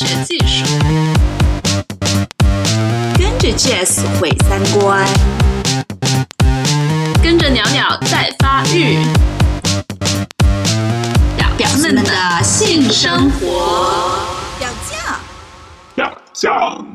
[0.00, 0.64] 学技术，
[3.18, 5.06] 跟着 Jazz 毁三观，
[7.22, 8.96] 跟着鸟鸟在发育，
[11.36, 14.24] 表表们的性生活。
[14.58, 15.20] 要酱。
[15.96, 16.89] 要酱。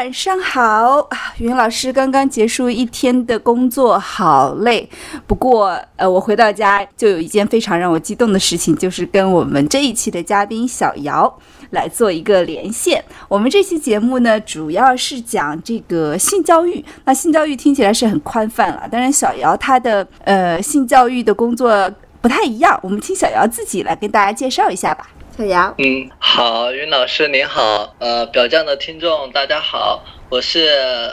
[0.00, 4.88] 晚上好，啊云老师刚刚结束一天的工作，好累。
[5.26, 11.30] 不过，呃，我回到家就有一件非常让我激动的事情，就是跟我们这一期的嘉宾小姚
[11.72, 13.04] 来做一个连线。
[13.28, 16.82] 我们这期节目呢，主要是讲这个性教育。
[17.04, 25.10] 那性教育听起来是很宽泛了，当然小姚他的呃性教育的工作不太一样，我们请小姚自己来跟大家介绍一下吧。
[25.40, 30.68] 小姚，嗯，好，云老师您好，呃，表酱的听众大家好，我是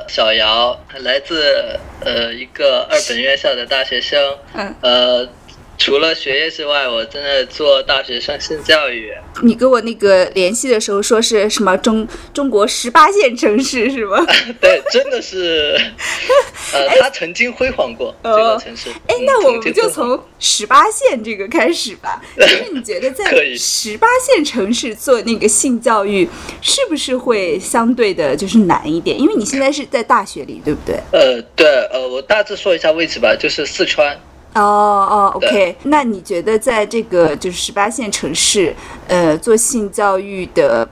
[0.09, 5.29] 小姚，来自呃一个二本院校的大学生，嗯，呃，
[5.77, 14.17] 除了学业之外，我正在做大学生性教育，你跟我那个联系的时候说是什么中中国十八线城市是吗？
[14.59, 15.79] 对，真的是，
[16.73, 22.21] 呃，他曾经辉煌过这个城市，哎，嗯那我们就从十八线这个开始吧。
[22.35, 26.27] 就是你觉得在 十八线城市做那个性教育，
[26.61, 29.17] 是不是会相对的就是难一点？
[29.19, 30.95] 因为你现在是在大学里，对不对？
[31.11, 34.19] 呃，对，呃，我大致说一下位置吧，就是四川，
[34.53, 35.75] 哦哦，OK。
[35.83, 38.73] 那你觉得在这个就是十八线城市，
[39.07, 40.87] 呃，做性教育的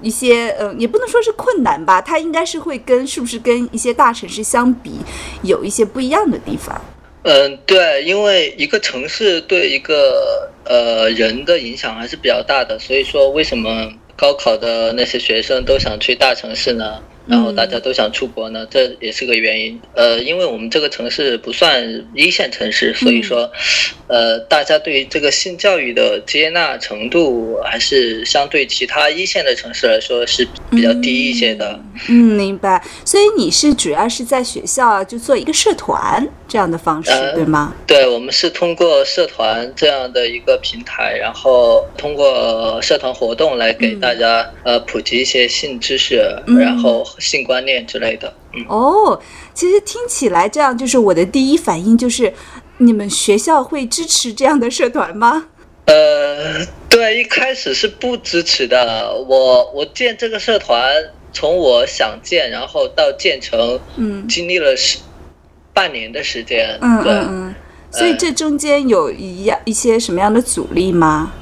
[0.00, 4.92] 一些呃，也不能说是困难吧，它应该是会跟是不是跟一些大城市相比，
[5.42, 6.80] 有一些不一样的地方？
[7.24, 17.00] 嗯，对，因为一个城市对一个呃人的影响还是比较大的，所以说为什么高考的那些学生都想去大城市呢？
[17.26, 19.80] 然后大家都想出国呢，这也是个原因。
[19.94, 23.50] 呃，因为我们这个城市不算一线城市，所以说，
[24.08, 31.80] 呃，大家对于这个性教育的接纳程度还是相对其他一线的城市来说是比较低一些的。
[32.08, 32.82] 嗯，明白。
[33.04, 37.72] 所以你是主要是在学校就做一个社团这样的方式，呃对吗？
[37.86, 48.34] 对，我们是通过社团这样的一个平台，然后通过社团活动来给大家、呃普及一些性知识，嗯然后性观念之类的。
[48.52, 49.18] 嗯，哦，
[49.54, 52.34] 其实听起来这样，就是我的第一反应就是，
[52.76, 55.46] 你们学校会支持这样的社团吗？
[55.86, 59.10] 呃，对，一开始是不支持的。
[59.26, 60.94] 我我建这个社团，
[61.32, 64.98] 从我想建，然后到建成，嗯经历了十
[65.72, 66.78] 半年的时间。
[66.80, 67.54] 嗯对，嗯嗯。
[67.90, 71.32] 所以这中间有一样一些什么样的阻力吗？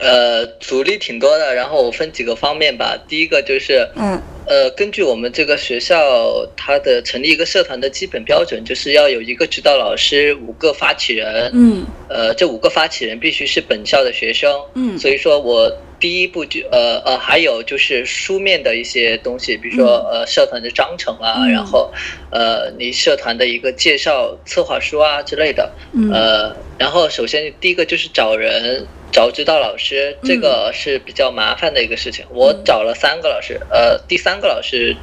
[0.00, 1.54] 呃，阻力挺多的。
[1.54, 2.96] 然后我分几个方面吧。
[3.08, 21.92] 第一个就是，嗯呃，根据我们这个学校它的成立一个社团的基本标准，就是要有一个指导老师，五个发起人，嗯呃，这五个发起人必须是本校的学生，嗯所以说我第一步就呃呃，还有就是书面的一些东西，比如说呃社团的章程啊，嗯然后
[22.30, 28.86] 呃你社团的一个介绍策划书啊之类的，嗯呃，然后首先第一个就是找人。
[29.10, 32.26] 找指导老师，这个是比较麻烦的一个事情。
[32.28, 34.94] 我找了三个老师，呃，第三个老师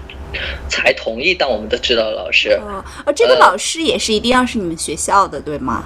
[0.69, 2.51] 才同意当我们的指导老师。
[2.51, 5.83] 哦，而这个呃老师也是一定要是你们学校的，对吗？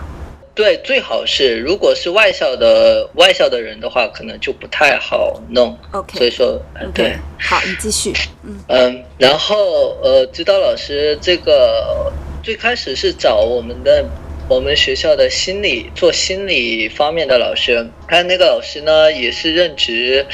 [0.59, 5.73] 对，最好是如果是外校的外校的人的话，可能就不太好弄。
[5.93, 6.61] OK 所以说，
[6.93, 8.11] 对，好，你继续。
[8.43, 12.11] 嗯嗯，然后呃，指导老师这个
[12.43, 14.03] 最开始是找我们的
[14.49, 20.25] 我们学校的心理做心理方面的老师，他那个老师呢也是任职。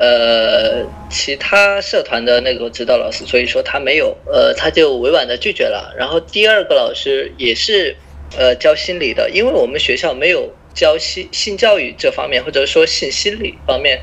[0.00, 5.94] 呃，其他社团的那个指导老师，所以说他没有，呃，他就委婉的拒绝了。
[5.96, 7.94] 然后第二个老师也是，
[8.36, 14.00] 呃，教心理的，因为我们学校没有教性性教育这方面，或者说性心理方面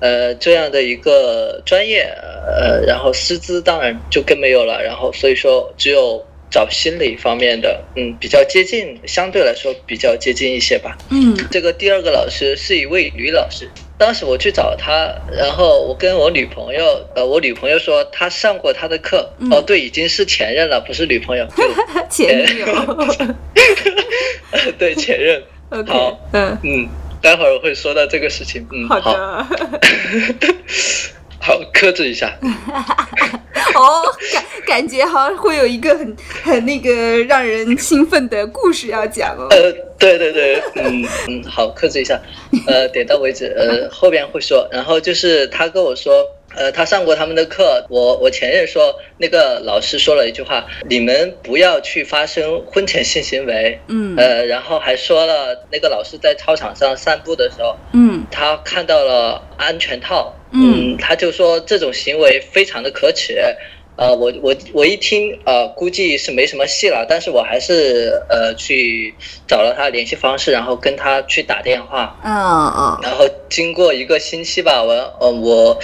[0.00, 2.02] 呃这样的一个专业，
[2.46, 10.98] 呃，然后师资当然就更没有了，然后所以说只有找心理方面的，嗯，比较接近，相对来说比较接近一些吧。
[11.10, 13.70] 嗯这个第二个老师是一位女老师，
[14.02, 21.62] 当时我去找他，然后我跟我女朋友，呃，我女朋友说她上过他的课，哦，对，已经是前任了，不是女朋友，就
[22.10, 22.66] 前女友。
[24.76, 25.40] 对前任。
[25.86, 26.88] 好嗯，嗯，
[27.22, 28.66] 待会儿我会说到这个事情。
[28.72, 29.46] 嗯，好好，的，好，
[31.72, 32.32] 克制一下。
[33.74, 34.02] 哦，
[34.32, 39.46] 感感觉好像会有一个很很那个让人兴奋的故事要讲哦。
[39.50, 42.20] 呃，对对对，嗯嗯，好，克制一下，
[42.66, 44.68] 呃，点到为止，呃，后边会说。
[44.70, 63.34] 然后就是他跟我说，呃，他上过他们的课，我我前任说那个老师说了一句话，你们不要去发生婚前性行为，嗯呃，然后还说了那个老师在操场上散步的时候，嗯他看到了安全套，嗯他就说这种行为非常的可耻。
[63.94, 69.14] 呃，我我我一听，呃，估计是没什么戏了，但是我还是呃去
[69.46, 75.78] 找了他联系方式，然后跟他去打电话，嗯嗯然后经过一个星期吧，我呃我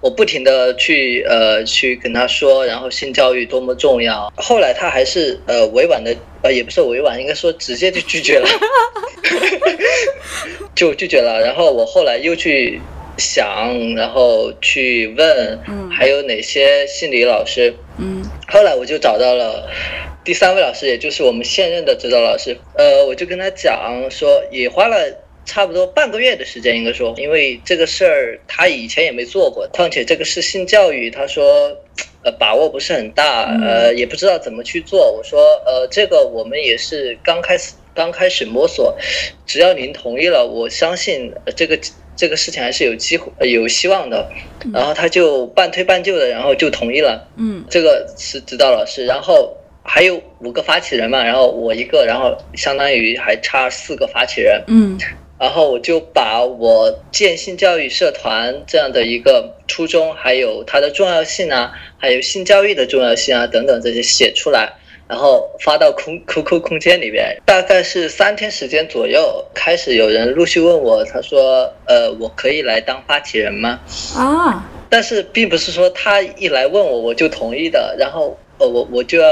[0.00, 4.32] 我不停的去呃去跟他说，然后性教育多么重要。
[4.36, 8.48] 后来他还是呃委婉的呃也不是委婉，应该说直接就拒绝了，
[10.76, 11.40] 就拒绝了。
[11.40, 12.80] 然后我后来又去
[13.20, 19.68] 想，然后去问嗯还有哪些心理老师，嗯后来我就找到了
[20.24, 22.56] 第三位老师，也就是我们现任的指导老师。
[22.76, 24.96] 呃，我就跟他讲说，也花了
[25.44, 31.76] 差不多半个月的时间，应该说，因为这个事儿他以前也没做过，况且这个是性教育，他说。
[32.22, 35.10] 呃，把握不是很大，呃，也不知道怎么去做。
[35.10, 38.94] 我说，呃，这个我们也是刚开始，刚开始摸索。
[39.46, 41.78] 只要您同意了，我相信呃这个
[42.16, 44.30] 这个事情还是有机会、呃有希望的。
[44.72, 47.28] 然后他就半推半就的，然后就同意了。
[47.36, 54.98] 嗯这个是指导老师，然后还有五个发起人嘛，然后我一个，然后相当于还差四个发起人，嗯
[55.38, 64.74] 然后我就把我建性教育社团这样的一个初衷，还有它的重要性啊，还有性教育的重要性啊等等这些写出来。
[65.10, 73.80] 然后发到空 QQ 空间里边，大概是三天时间左右，开始有人陆续问我，他说，呃，我可以来当发起人吗？
[74.16, 79.28] 啊但是并不是说他一来问我我就同意的，然后呃我我就要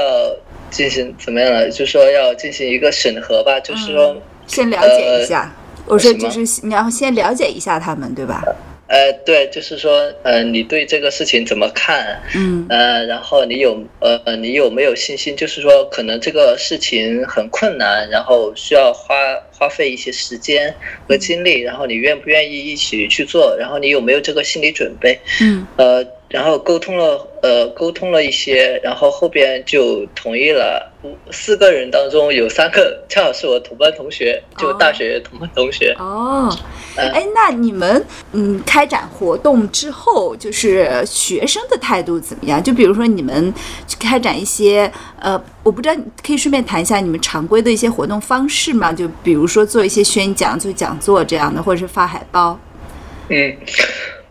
[0.68, 1.70] 进行怎么样了？
[1.70, 5.54] 就说要进行一个审核吧，就是说、先了解一下。
[5.86, 8.42] 我说就是你要先了解一下他们，对吧？
[8.44, 8.52] 呃
[9.24, 12.22] 对，就是说呃你对这个事情怎么看？
[12.34, 15.36] 嗯呃，然后你有呃呃你有没有信心？
[15.36, 19.14] 就是说可能这个事情很困难，然后需要花
[19.52, 20.74] 花费一些时间
[21.06, 23.54] 和精力，然后你愿不愿意一起去做？
[23.58, 25.18] 然后你有没有这个心理准备？
[25.42, 30.92] 嗯呃，然后沟通了，呃，沟通了一些，然后后边就同意了。
[31.02, 35.94] 五四个人当中有三个恰好是我同班同学，就大学同班同学。
[35.98, 36.54] 哦，
[36.96, 42.62] 嗯哎，那你们嗯开展活动之后，就是学生的态度怎么样？
[42.62, 43.54] 就比如说你们
[43.86, 44.90] 去开展一些
[45.20, 45.94] 呃，我不知道，
[46.26, 48.92] 可以顺便谈一下你们常规的一些活动方式吗？
[48.92, 52.58] 就比如说做一些宣讲、做讲座这样的，或者是发海报。
[53.28, 53.56] 嗯，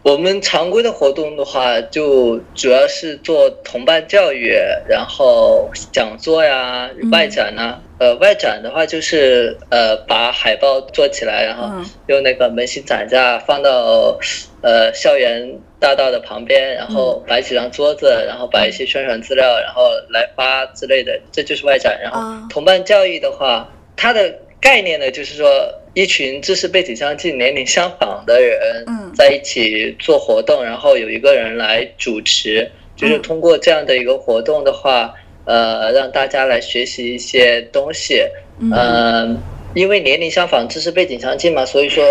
[0.08, 4.56] 我们常规的活动的话，就主要是做同伴教育，
[4.88, 11.86] 然后讲座呀、嗯外展呐、呃，外展的话就是呃把海报做起来，然后嗯。
[12.08, 14.18] 用那个门型展架放到
[14.62, 22.00] 呃校园大道的旁边，然后摆几张桌子，然后摆一些宣传资料，然后来发之类的，这就是外展。
[22.02, 22.48] 然后啊。
[22.50, 25.48] 同伴教育的话，它的概念呢，就是说
[25.94, 29.12] 一群知识背景相近、年龄相仿的人嗯。
[29.16, 35.14] 在一起做活动，然后有一个人来主持，就是嗯通过这样的一个活动的话，
[35.46, 38.24] 呃，让大家来学习一些东西。
[38.60, 38.72] 嗯。
[38.72, 39.38] 呃，
[39.74, 42.04] 因为年龄相仿、知识背景相近嘛，所以说，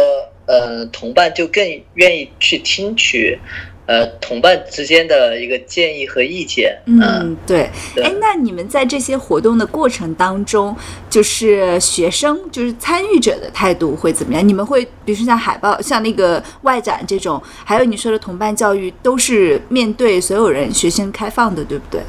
[0.47, 3.38] 呃，同伴就更愿意去听取，
[3.87, 6.76] 呃，同伴之间的一个建议和意见。
[6.87, 7.71] 嗯，对。
[7.95, 10.76] 对哎，那你们在这些活动的过程当中，
[11.09, 14.47] 就是学生，就是参与者的态度会怎么样？
[14.47, 22.00] 你们会，比如说像海报、像那个外展这种，还有你说的同伴教育，都是面对所有人、学生开放的，对不对？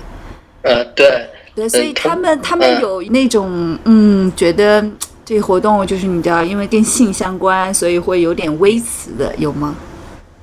[0.63, 9.75] 呃，对，对，所以他们他们嗯有那种嗯，觉得嗯这个活动就是你知道，因为跟性相关，所以会有点微词的，有吗？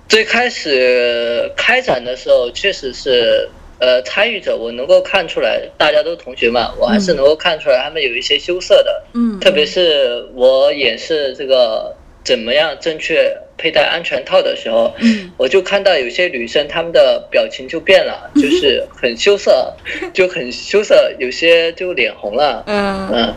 [0.08, 3.48] 最开始开展的时候，确实是。
[3.80, 11.94] 呃，参与者我能够看出来，大家都同学嘛，我还是能够看出来他们有一些羞涩的，嗯，特别是我演示这个
[12.24, 19.74] 怎么样正确佩戴安全套的时候，嗯我就看到有些女生她们的表情就变了，就是很羞涩，
[20.14, 22.62] 就很羞涩，有些就脸红了。
[22.68, 23.34] 嗯嗯，对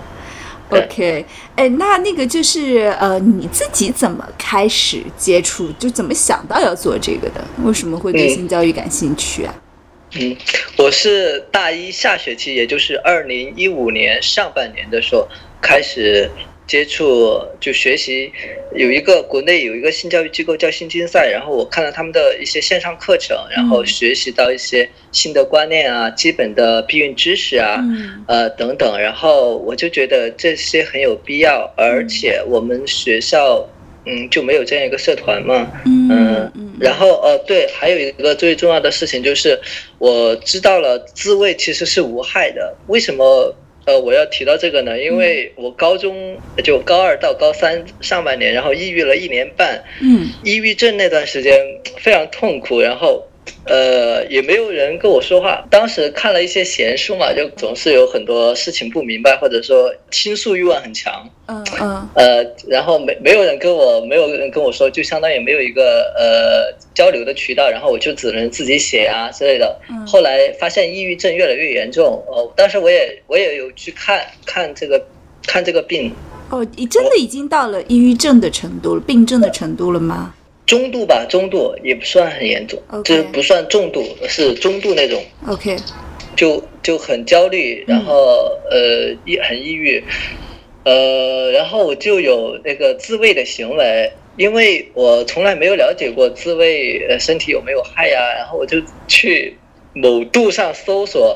[0.69, 7.41] OK，哎，那那个就是呃，你自己怎么开始接触，就怎么想到要做这个的？
[7.63, 9.55] 为什么会对嗯性教育感兴趣啊？
[10.19, 10.35] 嗯，
[10.77, 15.27] 我是大一下学期，也就是二零一五年上半年的时候
[15.61, 16.29] 开始
[16.67, 18.31] 接触，就学习
[18.75, 23.85] 有一个国内有一个性教育机构叫性竞赛，然后我看了他们的一些线上课程，然后嗯。
[23.87, 28.23] 学习到一些新的观念啊，基本的避孕知识啊，嗯。
[28.27, 33.67] 呃等等，然后我就觉得这些很有必要，而且我们学校
[34.05, 39.59] 嗯就没有这样一个社团嘛，嗯，然后呃，对，还有一个最重要的事情就是，
[39.97, 42.75] 我知道了自慰其实是无害的。
[42.87, 43.53] 为什么
[43.87, 45.01] 呃我要提到这个呢？
[45.01, 51.53] 因为我高中就高二到高三上半年，然后抑郁了一年半，嗯抑郁症那段时间
[51.97, 53.25] 非常痛苦，然后。
[53.65, 55.65] 呃，也没有人跟我说话。
[55.69, 61.29] 当时看了一些闲书嘛，就总是有很多事情不明白，或者说倾诉欲望很强。
[61.47, 69.79] 嗯嗯呃，然后没没有人跟我，没有人跟我说，就相当于没有一个呃交流的渠道，然后我就只能自己写啊之类的。
[69.89, 75.05] 嗯后来发现抑郁症越来越严重，哦，当时我也我也有去看看这个
[75.45, 76.11] 看这个病，
[76.49, 80.33] 哦，你真的已经到了抑郁症的程度了，病症的程度了吗？
[80.67, 85.23] 中度吧，中度也不算很严重就是不算重度，是中度那种。
[85.47, 85.75] OK，
[86.35, 90.03] 就就很焦虑，然后呃抑很抑郁，
[90.83, 99.57] 呃，然后我就有那个自慰的行为，因为我从来没有了解过自慰呃身体有没有害呀、然后我就去
[100.01, 101.35] 某度上搜索，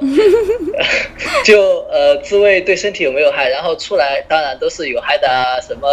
[1.44, 5.88] 就呃自慰对身体有没有害，然后出来当然都是有害的啊，什么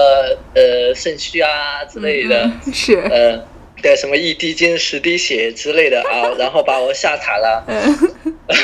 [0.55, 2.43] 呃肾虚啊之类的。
[2.67, 3.45] 嗯是，呃，
[3.83, 7.65] 对，什么一滴精十滴血之类的啊， 然后把我吓惨了。
[7.67, 7.97] 嗯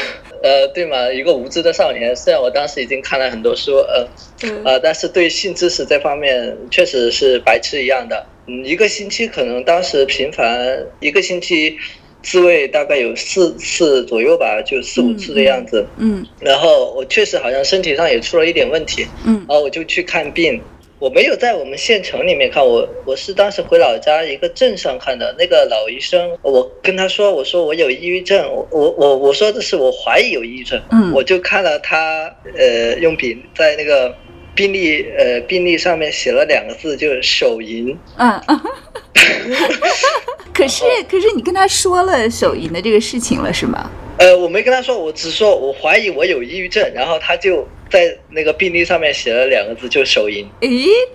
[0.45, 4.07] 呃，对嘛，一个无知的少年，虽然我当时已经看了很多书，呃
[4.43, 8.27] 嗯呃，但是对性知识这方面确实是白痴一样的。
[8.47, 11.79] 嗯，一个星期可能当时频繁，一个星期
[12.25, 15.87] 自慰大概有四次左右吧，就四五次的样子。
[15.99, 20.61] 嗯然后我确实好像身体上也出了一点问题，嗯然后我就去看病。
[21.01, 25.35] 我没有在我们县城里面看，我我是当时回老家一个镇上看的。
[25.39, 34.15] 那个老医生，我跟他说，我说我有抑郁症，我我我我说的是我怀疑有抑郁症，嗯我就看了他呃用笔在那个
[34.55, 37.95] 病历呃病历上面写了两个字，就是手淫。
[38.17, 38.61] 嗯嗯。
[40.53, 43.91] 可是可是你跟他说了手淫的这个事情了是吗？
[44.19, 50.47] 呃，我没跟他说，我只说我怀疑我有抑郁症，然后他就在那个病历上面写了两个字，就手淫。
[50.61, 50.69] 诶，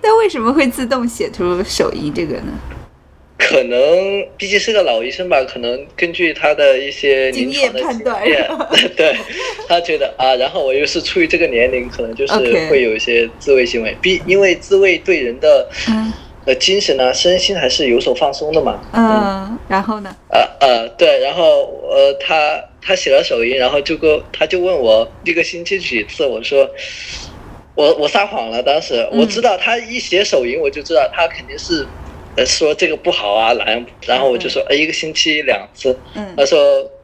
[0.04, 2.52] 那为什么会自动写出手淫这个呢？
[3.38, 8.22] 可能毕竟是个老医生吧，可能根据他的一些的经验判断
[8.98, 9.16] 对
[9.68, 12.34] 他觉得啊，然后我又是处于这个年龄，可能就是
[12.70, 16.12] 会有一些自慰行为，毕因为自慰对人的嗯
[16.50, 18.82] 呃精神啊、身心还是有所放松的嘛。
[18.92, 20.10] 嗯，然后呢？
[20.30, 26.68] 呃呃，对，然后呃，他他写了手淫，然后就跟他就问我一个星期几次，我说
[27.76, 29.20] 我我撒谎了，当时嗯。
[29.20, 31.88] 我知道他一写手淫，我就知道他肯定是
[32.36, 36.34] 呃说这个不好啊，哪样，然后我就说呃一个星期两次，嗯。
[36.36, 36.58] 他说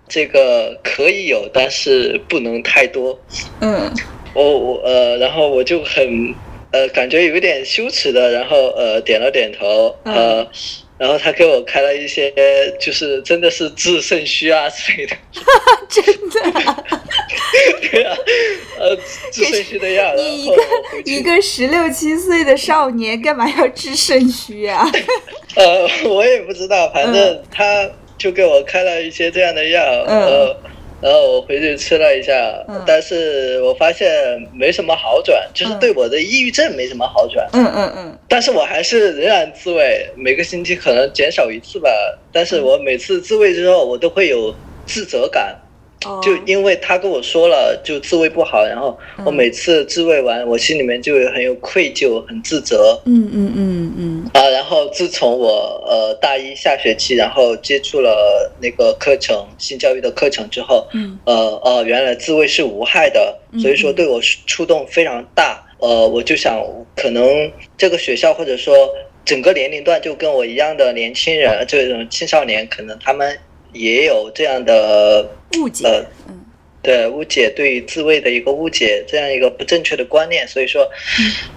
[0.10, 3.24] 这个可以有，但是不能太多，
[3.60, 3.94] 嗯。
[4.34, 6.04] 我我呃，然后我就很
[6.76, 10.46] 呃感觉有点羞耻的，然后呃点了点头，呃，
[10.98, 12.34] 然后他给我开了一些
[12.80, 15.16] 就是真的是治肾虚啊之类的，
[15.90, 16.84] 真的啊，
[17.90, 18.18] 对啊，
[18.78, 18.94] 呃
[19.32, 20.56] 治肾虚的药，你一个
[21.06, 24.86] 一个十六七岁的少年，干嘛要治肾虚啊？
[25.56, 30.20] 呃我也不知道，反正他就给我开了一些这样的药，嗯。
[30.22, 30.58] 呃。
[31.06, 32.34] 然后我回去吃了一下，
[32.68, 34.10] 嗯但是我发现
[34.52, 37.48] 没什么好转，就是嗯对我的抑郁症没什么好转。
[37.54, 41.92] 嗯嗯嗯但是我还是仍然自慰，每个星期可能减少一次吧。
[42.32, 44.52] 但是我每次自慰之后，我都会有
[44.88, 45.65] 自责感，哦
[46.22, 53.00] 就因为他跟我说了，就自慰不好，然后我每次自慰完，我心里面就会很有愧疚，很自责。
[53.06, 54.50] 嗯嗯嗯嗯啊。
[54.50, 61.20] 然后自从我呃大一下学期，然后接触了那个课程，性教育的课程之后，嗯。
[61.26, 61.34] 呃
[61.64, 65.62] 哦，原来自慰是无害的，所以说对我触动非常大。
[65.80, 66.64] 呃，我就想，
[66.96, 68.74] 可能这个学校或者说
[69.26, 73.38] 整个年龄段就跟我一样的年轻人，这种青少年，可能他们
[73.76, 75.30] 也有这样的
[75.60, 76.42] 误解呃，嗯
[76.82, 80.48] 对误解对于自慰的一个误解，这样一个不正确的观念。
[80.48, 80.88] 所以说，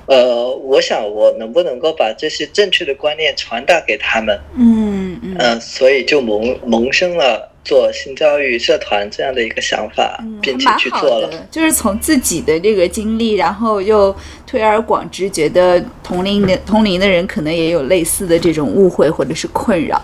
[0.06, 11.28] 呃，我想我能不能够把这些正确的观念传达给他们，嗯嗯嗯、所以就萌萌生了做性教育社团这样的一个想法，嗯，并且去做了。
[11.28, 20.02] 的，就是从自己的这个经历，然后又推而广之，觉得同龄的同龄的人可能也有类似的这种误会或者是困扰。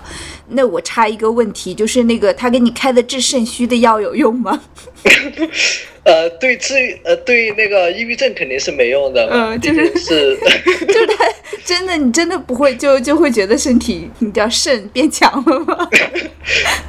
[0.49, 4.61] 那我插一个问题，就是那个他给你开的治肾虚的药有用吗？
[6.05, 10.37] 呃，对治呃对那个抑郁症肯定是没用的，毕嗯就是是
[10.87, 11.25] 就是他
[11.65, 15.89] 真的，你真的不会就就会觉得身体你叫肾变强了吗？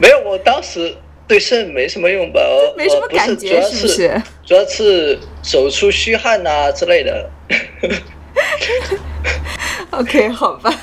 [0.01, 0.19] 没有。
[0.25, 0.93] 我当时
[1.27, 4.21] 对肾没什么用吧，我没什么感觉，是不是？
[4.45, 7.29] 主要是手出虚汗呐、之类的。
[9.91, 10.73] OK，好吧。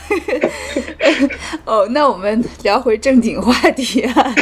[1.64, 4.35] 哦，那我们聊回正经话题啊。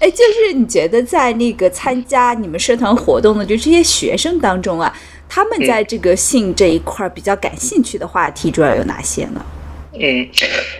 [0.00, 4.92] 哎，就是你觉得在那个参加你们社团活动的就这些学生当中啊，
[5.28, 9.44] 他们在这个性这一块儿比较感兴趣的话题主要有哪些呢？
[9.44, 9.59] 嗯，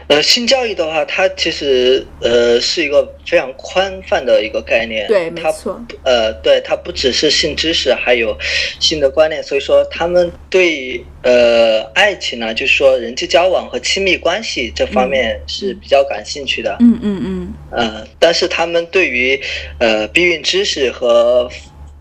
[0.06, 5.06] 呃，性教育的话，它其实呃是一个非常宽泛的一个概念。
[5.08, 5.80] 对，没它错。
[6.04, 8.38] 呃，对，它不只是性知识，还有
[8.78, 16.76] 性的观念，所以说他们对呃爱情呢，就是说人际交往和亲密关系这方面是比较感兴趣的。
[16.80, 19.40] 嗯嗯嗯呃，但是他们对于
[19.78, 21.50] 呃避孕知识和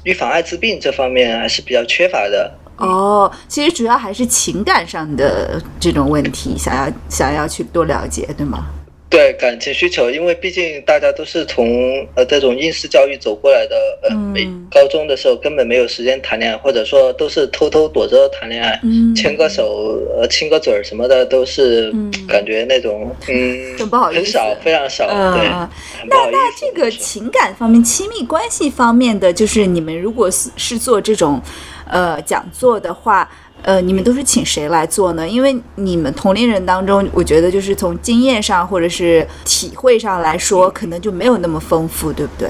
[0.03, 2.53] 预防艾滋病这方面还是比较缺乏的。
[2.79, 8.65] 哦，其实主要还是情感上的这种问题，想要想要去多了解，对吗？
[9.11, 11.67] 对感情需求，因为毕竟大家都是从
[12.13, 14.67] 呃这种应试教育走过来的，呃，嗯。
[14.69, 19.15] 高中的时候根本没有时间谈恋爱，或者说都是偷偷躲着谈恋爱，嗯。
[19.15, 22.11] 牵个手、呃亲个嘴儿什么的，都是嗯。
[22.27, 24.21] 感觉那种嗯很不好意思。
[24.21, 25.67] 很少，非常少，对，嗯。
[26.01, 26.37] 很不好意思。
[26.37, 31.41] 那这个情感方面、亲密关系方面的，就是你们如果是是做这种
[31.89, 33.29] 呃讲座的话，
[33.63, 35.27] 呃，你们都是请谁来做呢？
[35.27, 42.49] 因为你们同龄人当中，我觉得就是从经验上或者是体会上来说，可能就没有那么丰富，对不对？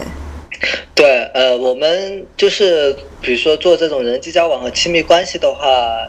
[0.93, 5.65] 对，呃，我们就是比如说做这种人际交往和亲密关系的话，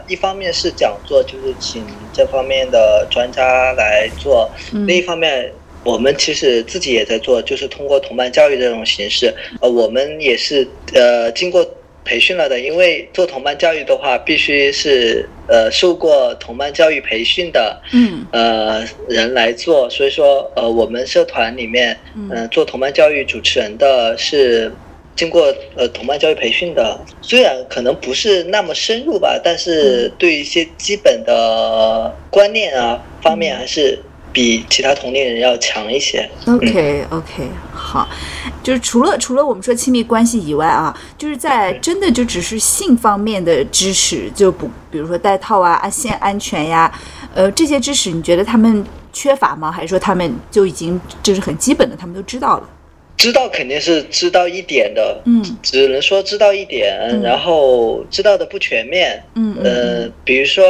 [0.07, 5.49] 一方面是讲座，就是请这方面的专家来做；嗯另一方面，
[5.85, 11.65] 我们其实自己也在做，就是通过同伴教育这种形式，呃，我们也是呃经过。
[12.03, 18.25] 培训了的，因为做同伴教育的话，必须是呃受过同伴教育培训的，嗯。
[18.31, 22.29] 呃人来做，所以说呃我们社团里面，嗯。
[22.31, 24.71] 嗯、做同伴教育主持人的是
[25.15, 33.99] 经过呃同伴教育培训的，虽然可能不是那么深入吧，但是对一些基本的观念啊方面还是
[34.33, 36.29] 比其他同龄人要强一些。
[36.47, 38.07] OK OK，好，
[38.63, 46.91] 就是除了除了我们说亲密关系以外啊，就是在真的就只是性方面的知识，就不比如说戴套啊、啊性安全呀，
[47.33, 49.71] 呃这些知识，你觉得他们缺乏吗？
[49.71, 52.69] 还是说他们就已经就是很基本的，他们都知道了？
[53.17, 59.21] 知道肯定是知道一点的，嗯只能说知道一点，嗯然后知道的不全面。
[59.35, 60.63] 嗯嗯呃，比如说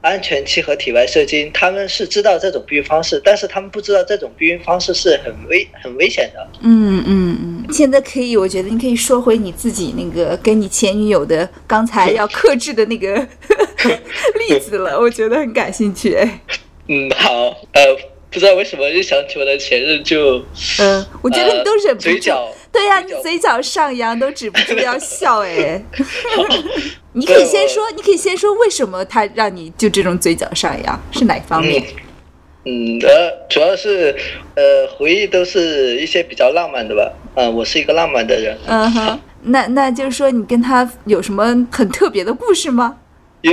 [0.00, 6.48] 安全期和体外射精，他们是知道这种避孕方式，但是他们不知道这种避孕方式是很危很危险的。
[6.62, 7.64] 嗯嗯嗯。
[7.72, 13.14] 现在可以，我觉得你可以说回你自己那个跟你前女友的刚才要克制的那个
[14.48, 16.14] 例子了，我觉得很感兴趣。
[16.14, 16.40] 哎
[16.88, 17.30] 嗯，好，
[17.72, 17.82] 呃，
[18.30, 20.38] 不知道为什么一想起我的前任就，
[20.78, 22.08] 嗯，我觉得你都忍不住。
[22.08, 25.82] 呃嘴角，对呀、你嘴角上扬，都止不住要笑 哎。
[27.12, 31.82] 你可以先说，你可以先说为什么他让你就这种嘴角上扬，是哪方面？
[32.64, 34.14] 嗯，呃，主要是
[34.54, 37.12] 呃回忆都是一些比较浪漫的吧。
[37.34, 42.96] 嗯、我是一个浪漫的人，嗯哼，那那就是说你跟他有什么很特别的故事吗？
[43.42, 43.52] 也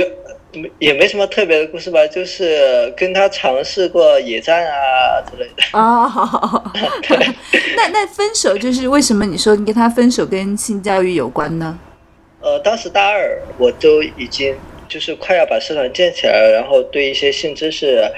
[0.58, 5.62] 没也没什么特别的故事吧，就是跟他尝试过野战啊之类的。
[5.78, 6.62] 哦。
[7.76, 11.78] 那那分手就是为什么你说你跟他分手跟性教育有关呢？
[12.40, 14.54] 呃，当时大二，我都已经
[14.88, 18.08] 就是快要把社团建起来了，然后对一些性知识、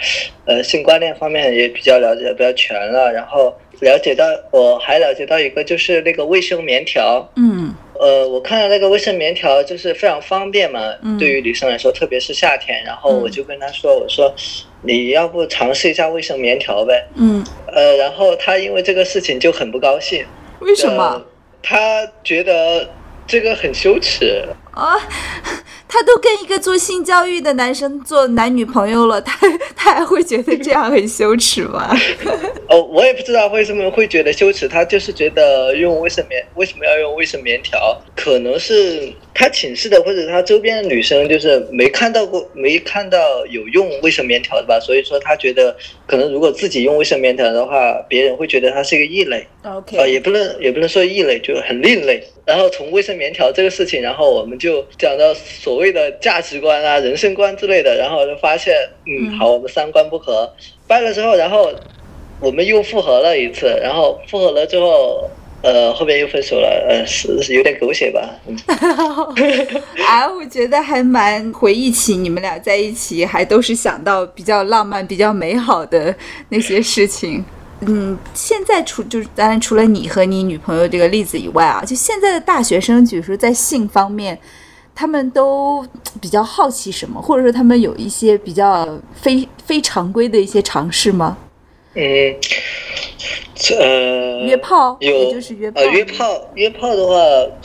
[0.45, 14.35] 呃性观念方面也比较了解得比较全了，然后了解到我还了解到一个就是那个卫生棉条，嗯呃，我看到那个卫生棉条就是非常方便嘛，嗯对于女生来说，特别是夏天，然后我就跟她说，我说
[14.83, 20.25] 你要不尝试一下卫生棉条呗，嗯，呃，然后她因为这个事情就很不高兴，
[20.61, 21.27] 为什么呃？
[21.63, 22.89] 她觉得
[23.27, 24.45] 这个很羞耻。
[24.73, 24.97] 啊，
[25.93, 29.37] 他都跟一个做性教育的男生做男女朋友了， 他
[29.75, 31.95] 他还会觉得这样很羞耻吗？
[32.69, 38.01] 哦， 我也不知道为什么会觉得羞耻，他就是觉得用卫生棉为什么要用卫生棉条？
[38.15, 45.77] 可能是他寝室的或者他周边的女生就是没看到过，没看到有用卫生棉条的吧，所以说他觉得
[46.07, 49.45] 可能如果自己用卫生棉条的话，别人会觉得他是一个异类。
[49.65, 52.23] OK，呃，也不能也不能说异类，就很另类。
[52.51, 58.75] 然后从卫生棉条这个事情，然后我们就讲到所谓的价值观啊、人生观之类的，然后就发现，
[59.07, 60.53] 嗯，好，我们三观不合。
[60.89, 61.73] 掰了之后，然后
[62.41, 65.31] 我们又复合了一次，然后复合了之后，
[65.63, 68.29] 呃，后面又分手了，呃，是是有点狗血吧？
[68.49, 68.57] 嗯，
[70.05, 76.13] 啊， 我觉得还蛮回忆起你们俩在一起，还都是想到比较浪漫、比较美好的
[76.49, 77.45] 那些事情。
[77.81, 84.39] 嗯，现在除就是当然除了你和你女朋友这个例子以外啊，就现在的大学生，比如说在性方面，
[84.95, 85.87] 他们都
[86.21, 91.39] 比较好奇什么，或者说他们有一些比较非非常规的一些尝试吗？
[91.95, 92.37] 嗯，
[93.55, 97.17] 这呃，约炮，有也就是约炮，呃，约炮约炮的话，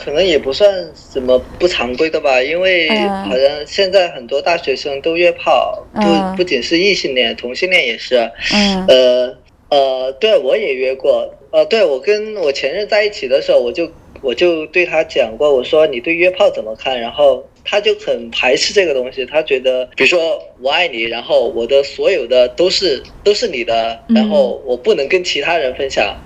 [0.02, 8.16] 可能也不算什么不常规的吧，因为嗯好像现在很多大学生都约炮，嗯不不仅是异性恋，同性恋也是。
[8.52, 9.36] 嗯呃
[9.68, 13.90] 呃，对我也约过，呃，对我跟我前任在一起的时候，我就
[14.22, 17.00] 我就对他讲过，我说你对约炮怎么看？
[17.00, 26.16] 然后他就很排斥这个东西，他觉得，比如说我爱你，然后我的所有的都是都是你的，嗯然后我不能跟其他人分享。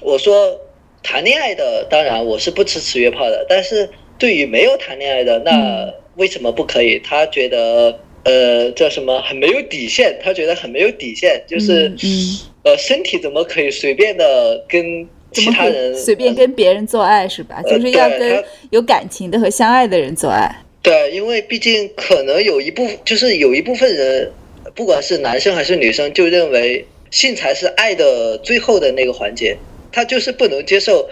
[0.00, 0.58] 我说
[1.02, 6.98] 谈恋爱的，当然我是不支持约炮的，但是对于没有谈恋爱的，那嗯为什么不可以？
[6.98, 8.00] 他觉得。
[8.24, 9.22] 呃，叫什么？
[9.22, 17.60] 很没有底线，他觉得很没有底线，就是，嗯嗯呃，身体怎么可以随便的跟其他人随便跟别人做爱是吧？
[17.64, 20.50] 呃就是要跟有感情的和相爱的人做爱。
[20.80, 24.32] 对，因为毕竟可能有一部，就是有一部分人，
[24.74, 29.56] 不管是男生还是女生，就认为性才是爱的最后的那个环节，
[29.92, 31.08] 他就是不能接受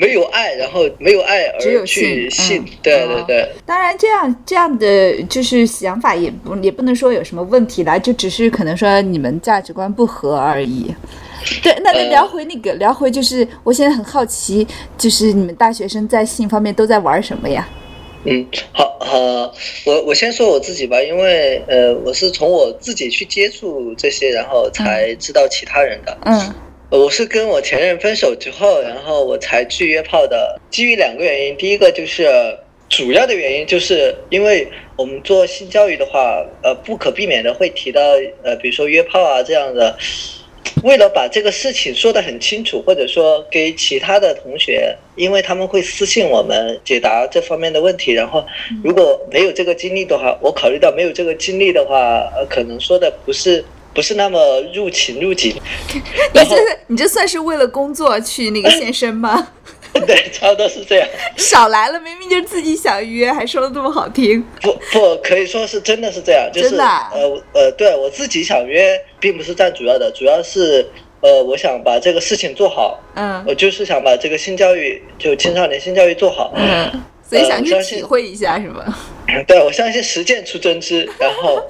[0.00, 10.94] 没有爱，然后没有爱只有而去性对哦对对，当然，这样这样的就是想法也不也不能说有什么问题啦，就只是可能说你们价值观不合而已。
[11.62, 14.64] 对，那聊回那个，聊回就是，我现在很好奇，
[14.96, 17.68] 就是你们大学生在性方面都在玩什么呀？
[18.24, 19.52] 嗯，好，呃，
[19.84, 26.16] 我我先说我自己吧，因为呃，我是从我自己去接触这些，然后才知道其他人的。
[26.22, 26.54] 嗯呃
[26.90, 30.58] 我是跟我前任分手之后，然后我才去约炮的。
[30.70, 32.26] 基于两个原因，第一个就是
[32.88, 38.00] 主要的原因，就是因为我们做性教育的话，呃，不可避免的会提到
[38.42, 39.96] 呃，比如说约炮啊这样的。
[40.84, 48.46] 为了把这个事情说得很清楚，或者说给其他的同学，因为他们会私信我们解答这方面的问题，然后
[48.84, 55.54] 如果没有这个经历的话，我考虑到没有这个经历的话，呃，可能说的不是不是那么入情入景。
[55.92, 56.56] 你这
[56.88, 59.48] 你这算是为了工作去那个献身吗？
[60.06, 61.08] 对，差不多是这样。
[61.36, 64.44] 少来了，明明就是自己想约，还说的这么好听。
[64.60, 70.86] 不不，可以说是真的是这样，就是真的啊呃呃，对我自己想约，并不是占主要的，主要是
[71.20, 76.52] 呃，我想把这个事情做好，嗯我就是想把这个性教育，就青少年性教育做好。
[76.54, 78.84] 嗯，所以想去体会一下是吗？
[79.48, 81.66] 对，我相信实践出真知，然后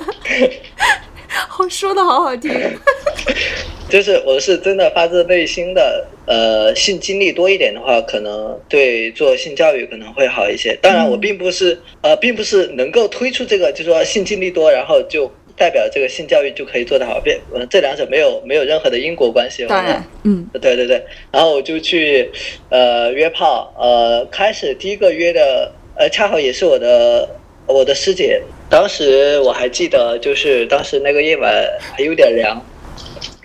[1.28, 2.52] 好 说的好好听。
[3.88, 10.76] 就是我是真的发自内心的，呃，性经历多一点的话，可能对做性教育可能会好一些。
[10.82, 19.64] 当然，我并不是呃，并不是能够推出这个，就说性经历多，然后就代表这个性教育就可以做得好，变呃，这两者没有没有任何的因果关系。
[19.66, 22.30] 当然，嗯对对对，然后我就去
[22.68, 27.26] 呃约炮，呃，开始第一个约的，呃，恰好也是我的
[27.68, 31.52] 我的师姐，当时我还记得，就是当时那个夜晚
[31.92, 32.60] 还有点凉，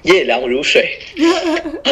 [0.03, 0.97] 夜凉如水。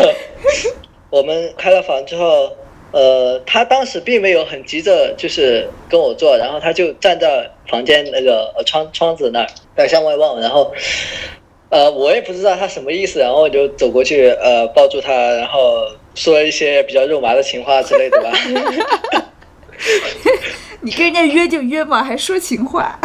[1.12, 2.56] 我们开了房之后，
[2.91, 10.74] 呃，她当时并没有很急着就是跟我做，然后她就站在房间那个呃窗窗子那儿在向外望，然后。
[11.72, 18.30] 呃，我也不知道他什么意思，然后我就走过去，呃，抱住他，然后说一些比较肉麻的情话之类的吧。
[20.82, 23.00] 你跟人家约就约嘛，还说情话。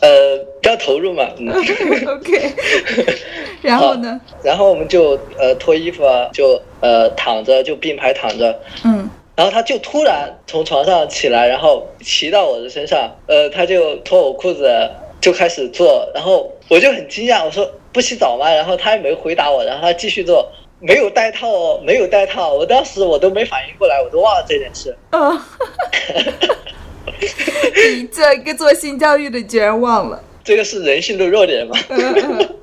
[0.00, 1.48] 呃，比较投入嘛，嗯。
[2.06, 2.54] OK，
[3.62, 4.20] 然后呢？
[4.42, 8.60] 然后我们就呃脱衣服啊，就呃躺着，就并排躺着。
[8.84, 14.68] 嗯然后他就突然从床上起来，然后骑到我的身上，呃，他就脱我裤子
[15.20, 18.52] 就开始做，然后我就很惊讶，我说不洗澡吗？
[18.52, 24.96] 然后他也没回答我，然后他继续做，没有带套哦，没有带套，我当时我都没反应过来，我都忘了这件事。
[25.12, 25.40] 嗯，
[27.20, 31.78] 你这个做性教育的居然忘了，这个是人性的弱点嘛。
[31.88, 32.56] 嗯嗯，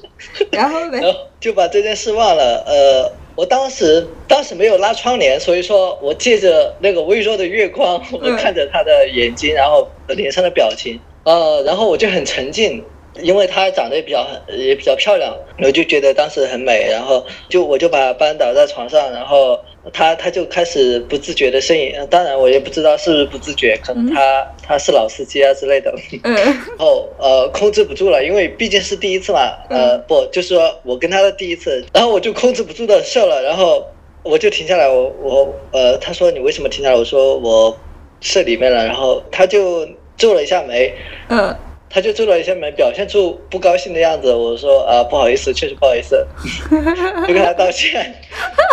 [0.51, 1.03] 然后呢然？
[1.03, 2.63] 后就把这件事忘了。
[2.65, 12.83] 呃，我当时当时没有拉窗帘，所以说我借着那个微弱的月光，我看着他的眼睛，然后脸上的表情，呃，然后我就很沉浸。
[13.21, 19.57] 因为她长得也比较也比较漂亮，我就觉得当时很美，然后就我就把她扳倒在床上，然后
[19.93, 25.93] 她她就开始不自觉的呻吟，当然我也不知道是不是不自觉，可能他他是老司机啊之类的，
[26.23, 33.85] 嗯 然后呃控制不住了，因为毕竟是第一次嘛，呃不，就是说我跟他的第一次，然后我就控制不住的笑了，然后
[34.23, 36.95] 我就停下来，我我呃他说你为什么停下来？
[36.95, 37.77] 我说我
[38.21, 40.91] 射里面了，然后他就皱了一下眉，
[41.29, 41.55] 嗯，
[41.89, 44.33] 他就皱了一下眉，表现出不高兴的样子。
[44.33, 46.25] 我说啊不好意思，确实不好意思，
[47.27, 48.15] 就跟他道歉。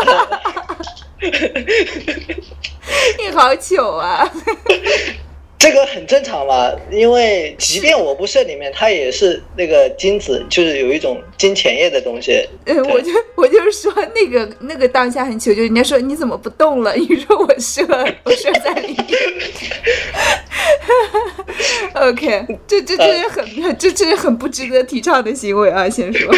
[3.18, 4.30] 你好糗啊！
[5.58, 12.44] 这个很正常嘛，因为即便我不射里面，它也是那个精子，就是有一种金钱液的东西。
[12.66, 16.92] 嗯，我就我就是说那个那个当下很糗，就人家说你怎么不动了？
[16.96, 17.87] 你说我射，
[18.24, 19.06] 我射在里面。
[21.94, 25.88] OK，这这这是很这这是很不值得提倡的行为啊！
[25.88, 26.35] 先说，我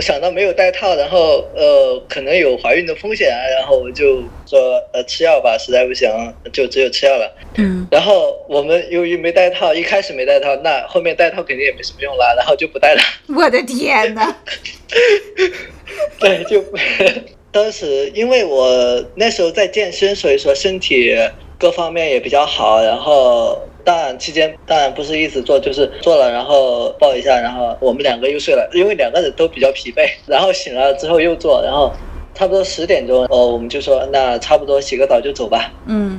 [0.00, 6.08] 想到没有带套，然后呃可能有怀孕的风险啊，然后我就说呃吃药吧，实在不行
[6.52, 7.36] 就只有吃药了。
[7.56, 13.00] 嗯然后我们由于没带套，一开始没带套，那后面带套肯定也没什么用了，然后就不带了。
[13.28, 14.36] 我的天哪！
[16.20, 16.64] 对，就
[17.52, 21.16] 当时因为我那时候在健身，所以说身体
[21.60, 22.82] 各方面也比较好。
[22.82, 30.08] 然后当然期间当然不是一直做，就是做了，然后抱一下，然后我们两个又睡了，因为两个人都比较疲惫。
[30.26, 31.92] 然后醒了之后又做，然后
[32.34, 35.72] 差不多十点钟，哦，我们就说那差不多洗个澡就走吧。
[35.86, 36.18] 嗯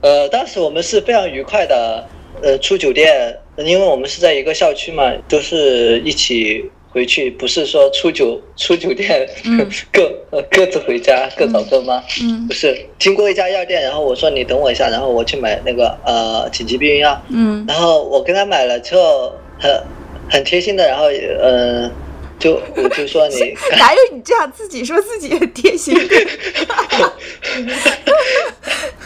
[0.00, 2.04] 呃，当时我们是非常愉快的，
[2.42, 9.68] 呃，出酒店，因为我们是在一个校区嘛，都是一起回去，不是说出酒 出酒店，嗯。
[9.92, 12.46] 各呃各自回家，各找各妈，嗯。
[12.46, 17.64] 不是经过一家药店，然后我说你等我一下，然后我去买那个呃紧急避孕药，嗯。
[17.66, 19.82] 然后我跟他买了之后，很
[20.30, 21.90] 很贴心的，然后呃，
[22.38, 25.94] 就我就说你 哪有你这样自己说自己很贴心？
[25.94, 26.02] 的？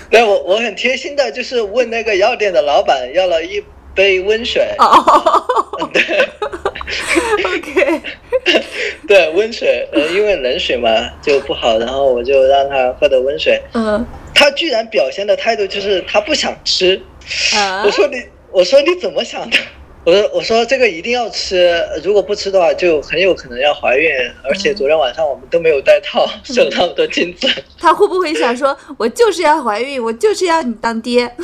[0.09, 3.63] 对我我很贴心的，就是问那个药店的老板要了一
[3.97, 5.43] 杯温水，哦
[5.81, 6.29] ，OK，
[9.09, 10.91] 对温水，呃，因为冷水嘛
[11.23, 13.61] 就不好，然后我就让他喝的温水。
[13.73, 14.05] 嗯
[14.35, 17.01] 他居然表现的态度就是他不想吃。
[17.55, 19.57] 啊我，说你，我说你怎么想的？
[20.05, 24.11] 我说我说这个一定要吃，如果不吃的话，就很有可能要怀孕。
[24.45, 27.49] 而且昨天晚上我们都没有戴套，射那么多精子。
[27.81, 31.29] 他会不会想说，我就是要怀孕，我就是要你当爹？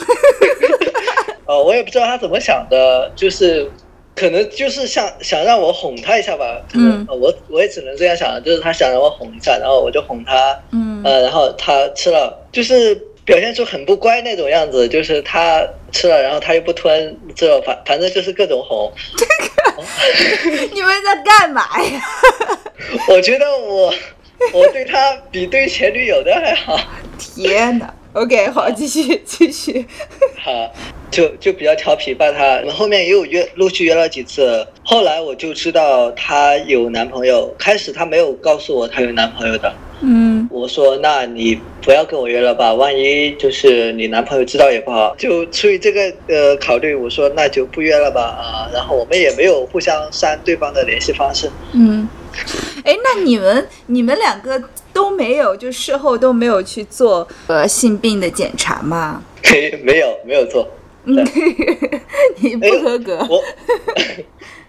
[1.47, 3.71] 呃，我也不知道他怎么想的，就是
[4.15, 6.61] 可能就是想想让我哄他一下吧。
[6.73, 10.59] 可能、嗯呃我我也只能这样想，就是他想让我哄一下，然后我就哄他。
[10.71, 18.93] 嗯呃，然后他吃了，就是表现出很不乖那种样子，就是他吃了，然后他又不吞，这反反正就是各种哄。
[20.73, 22.01] 你们在干嘛呀？
[23.09, 23.93] 我觉得我
[24.53, 26.79] 我对他比对前女友的还好，
[27.19, 29.85] 天哪！OK，好，继续继续。
[30.39, 30.73] 好，
[31.13, 32.57] 就就比较调皮吧他。
[32.57, 34.67] 我们后面也有约，陆续约了几次。
[34.83, 39.73] 后来我就知道她有男朋友，开始她没有告诉我她有男朋友的。
[40.05, 48.67] 嗯我说：“那你不要跟我约了吧，万一就是你男朋友知道也不好。”就出于这个呃考虑，我说那就不约了吧啊。
[48.75, 51.49] 然后我们也没有互相删对方的联系方式。
[51.73, 52.09] 嗯，
[52.85, 54.61] 哎，那你们你们两个
[54.93, 59.23] 都没有，就事后都没有去做呃性病的检查吗？
[59.53, 60.69] 没 没有没有做。
[61.05, 61.17] 嗯，
[62.39, 63.19] 你不合格。
[63.29, 63.43] 我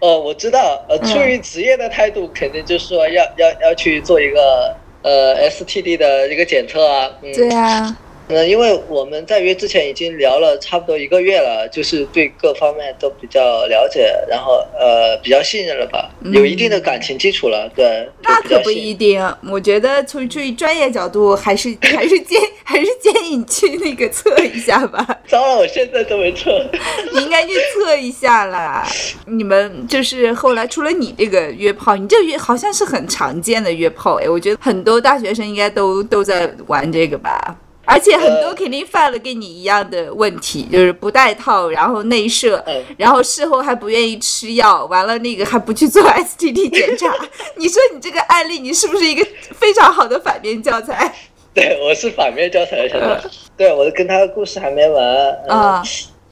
[0.00, 7.10] 哦，我知道，呃，出于职业的态度，肯定就是说要要要去做一个呃 STD 的一个检测啊。
[7.22, 7.96] 嗯，对啊，
[8.28, 19.22] 嗯，因为我们在约之前已经聊了差不多一个月了，就是对各方面都比较了解，然后呃比较信任了吧，有一定的感情基础了，对，就那可不一定。
[19.50, 25.06] 我觉得从出于专业角度，还是还是建还是建议你去那个测一下吧。
[25.28, 26.64] 糟了，我现在都没测。
[27.12, 28.86] 你应该去测一下啦。
[29.26, 37.56] 你们就是后来除了你这个约炮，你这约好像是很常见的约炮哎，我觉得很多大学生应该都都在玩这个吧。
[37.84, 47.14] 而且很多呃肯定犯了跟你一样的问题，就是不带套，然后内射，嗯然后事后还不愿意吃药，完了那个还不去做 STD 检查。
[47.56, 51.14] 你说你这个案例，你是不是一个非常好的反面教材？
[51.52, 53.20] 对，我是反面教材，现在。
[53.56, 55.04] 对，我跟他的故事还没完。
[55.48, 55.82] 嗯啊，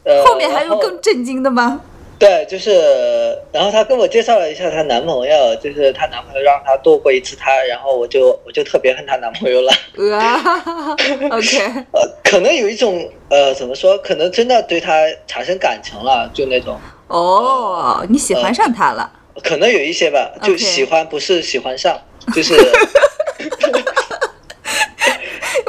[0.04, 1.80] 呃，后面还有更震惊的吗？
[2.22, 9.72] 对，就是，然后她跟我介绍了一下她男朋友，就是她男朋友让她堕过一次胎，然后我就我就特别恨她男朋友了。
[10.16, 10.96] 啊
[11.30, 11.58] ，OK，
[11.92, 13.98] 呃，可能有一种呃，怎么说？
[13.98, 14.92] 可能真的对她
[15.26, 19.10] 产生感情了，就那种，哦，你喜欢上他了。
[19.42, 21.98] 可能有一些吧，就喜欢不是喜欢上，
[22.34, 22.54] 就是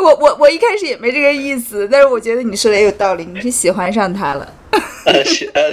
[0.04, 4.54] 我我我一开始也没这个意思，但是我觉得你说的也有道理，你是喜欢上他了。
[5.06, 5.72] 呃喜呃，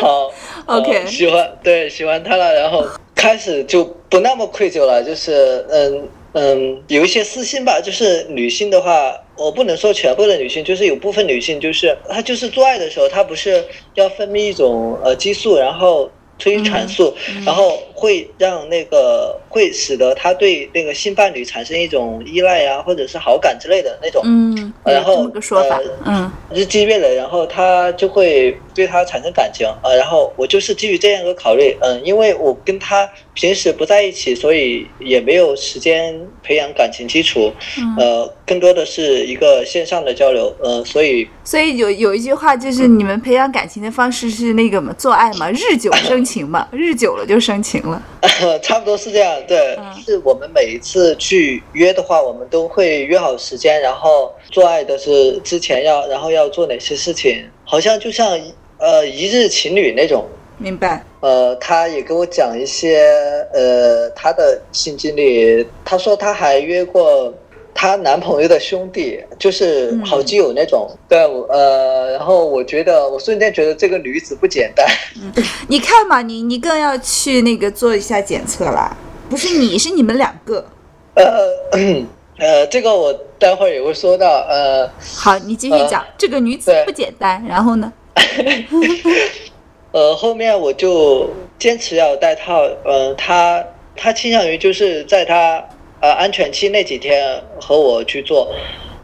[0.00, 0.32] 好
[0.66, 16.08] OK 呃喜欢对喜欢他了，然后开始就不那么愧疚了，就是嗯嗯，有一些私心吧，就是女性的话，我不能说全部的女性，就是有部分女性，就是她就是做爱的时候，她不是要分泌一种呃激素，然后
[16.40, 17.14] 催产素，
[17.46, 24.22] 然后会让那个会使得他对那个性伴侣产生一种依赖啊、或者是好感之类的那种。
[24.24, 25.80] 嗯，然后呃。
[26.04, 37.96] 嗯日积月累，然后他就会对他产生感情，呃，然后我就是基于这样一个考虑，嗯、因为我跟他平时不在一起，所以也没有时间培养感情基础，嗯。
[37.98, 48.02] 呃，更多的是一个线上的交流，呃，所以所以有有一句话就是，你们培养感情的方式是那个嘛，做爱嘛， 日久生情嘛，日久了就生情了。
[48.62, 58.38] 差不多是这样，对，嗯是我们每一次去约的话，我们都会约好时间，然后做爱的是之前要，然后要做哪些事情，好像就像
[58.80, 60.26] 呃一日情侣那种。
[60.62, 61.02] 明白？
[61.20, 63.02] 呃，他也给我讲一些
[63.54, 65.66] 呃他的性经历。
[65.82, 67.32] 他说他还约过
[67.72, 70.86] 她男朋友的兄弟，就是嗯好基友那种。
[71.08, 74.86] 对，我呃，然后我觉得我瞬间觉得这个女子不简单。
[75.68, 78.94] 你看嘛，你你更要去那个做一下检测啦。
[79.30, 80.62] 不是你，是你们两个。
[81.14, 81.24] 呃
[82.38, 84.26] 呃，这个我待会儿也会说到。
[84.46, 86.04] 呃好，你继续讲。
[86.18, 87.90] 这个女子不简单，然后呢？
[89.92, 92.62] 呃，后面我就坚持要戴套。
[92.84, 93.64] 嗯、他
[93.96, 95.64] 他倾向于就是在他
[96.00, 98.52] 呃安全期那几天和我去做。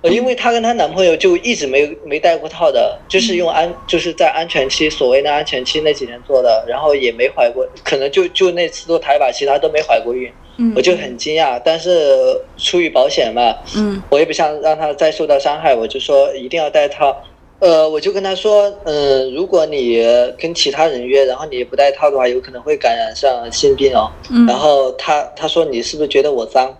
[0.03, 11.59] 呃，因为她跟她男朋友就一直没没戴过套的，就是用安就是在安全期所谓的安全期那几天做的，然后也没怀过，可能就就那次做胎吧，其他都没怀过孕，嗯，我就很惊讶。
[11.65, 17.17] 但是出于保险嘛，嗯我也不想让她再受到伤害，我就说一定要戴套。
[17.59, 20.03] 呃，我就跟他说，嗯、如果你
[20.39, 24.11] 跟其他人约，然后你不戴套的话，有可能会感染上性病哦。
[24.31, 26.77] 嗯然后他他说你是不是觉得我脏？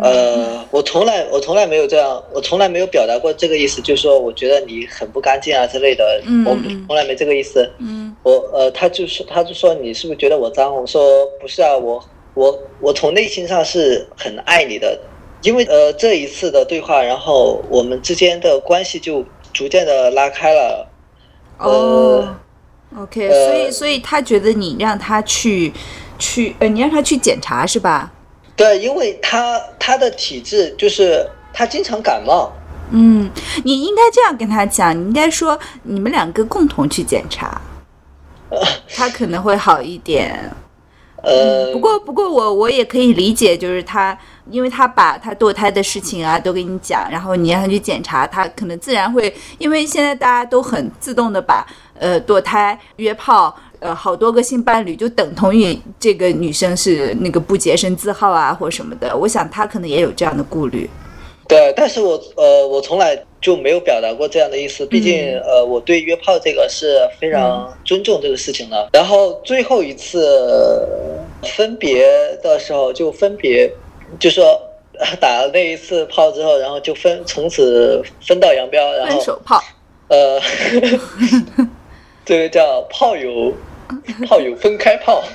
[0.00, 7.70] 呃，我从来我从来没有这样，我从来没有表达过这个意思，就是说我觉得你很不干净啊之类的，我从来没这个意思。
[7.78, 10.74] 嗯我呃，他就说他就说你是不是觉得我脏？
[10.74, 12.02] 我说不是啊，我
[12.34, 14.98] 我我从内心上是很爱你的，
[15.42, 20.88] 因为呃这一次的对话，然后我们之间的关系就逐渐的拉开了。
[21.58, 22.36] 哦
[22.98, 25.72] ，OK，呃所以所以他觉得你让他去
[26.18, 28.10] 去呃，你让他去检查是吧？
[28.56, 32.52] 对，因为他他的体质就是他经常感冒，
[32.90, 33.30] 嗯，
[33.64, 37.60] 你应该这样跟他讲，你应该说你们两个共同去检查，
[38.94, 40.50] 他可能会好一点。
[41.22, 44.18] 呃，不过，不过我我也可以理解，就是他，
[44.50, 51.66] 因为他把他堕胎的事情啊都给你讲，然后你让他去检查，他可能自然会，因为现在大家都很自动的把
[51.98, 53.54] 呃堕胎、约炮。
[53.84, 59.12] 呃，好多个性伴侣就等同于这个女生是那个不洁身自好啊，或什么的。
[59.16, 60.88] 我想他可能也有这样的顾虑。
[61.48, 68.88] 对，但是我呃我从来就没有表达过这样的意思，毕竟、呃我对约炮这个是非常尊重这个事情的。
[68.92, 70.88] 然后最后一次呃
[71.56, 72.06] 分别
[72.42, 73.70] 的时候，就分别
[74.20, 74.44] 就说
[74.98, 79.60] 呃打了那一次炮之后，然后就分从此分道扬镳，然后分手炮，
[80.08, 80.40] 呃
[82.24, 83.52] 这个叫炮友
[84.28, 85.24] 炮友分开炮。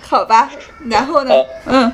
[0.00, 0.50] 好吧。
[0.88, 1.44] 然后呢？
[1.66, 1.92] 嗯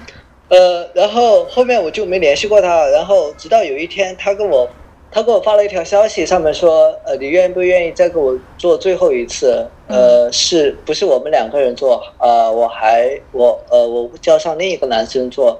[0.53, 4.69] 呃，然后后面我就没联系过他，然后直到有一天，他跟我，
[5.11, 9.67] 他给我发了一条消息，上面说，呃，你愿不愿意再给我做最后一次？
[9.88, 12.03] 呃，是不是我们两个人做？
[12.19, 15.59] 呃，我还我呃我叫上另一个男生做。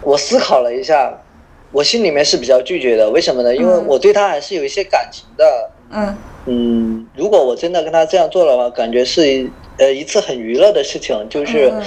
[0.00, 1.22] 我思考了一下，
[1.70, 3.54] 我心里面是比较拒绝的，为什么呢？
[3.54, 5.44] 因为嗯我对他还是有一些感情的。
[5.90, 6.16] 嗯
[6.46, 11.70] 嗯，如果我真的跟他这样做的话，感觉是一呃一次很娱乐的事情，就是。
[11.70, 11.82] 嗯。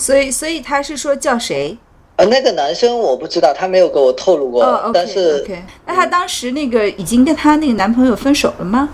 [0.00, 1.76] 所以，所以他是说叫谁？
[2.16, 5.62] 呃，那个男生我不知道，他没有给我透露过，但是 OK。
[5.86, 8.88] 那她当时那个已经跟她那个男朋友分手了吗？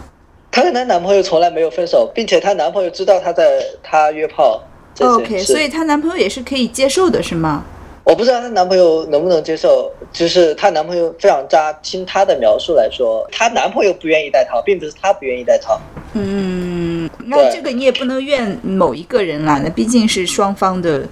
[0.51, 4.63] 她跟她男朋友从来没有分手，并且她男朋友知道她在她约炮
[5.01, 7.65] OK，所以她男朋友也是可以接受的，是吗？
[8.05, 11.73] 我不知道她男朋友能不能接受，就是她男朋友非常渣。
[11.83, 15.81] 听她的描述来说，她男朋友不愿意带套，并不是她不愿意带套。
[16.13, 16.96] 嗯，
[17.27, 21.07] 那这个你也不能怨某一个人啦，那毕竟是双方的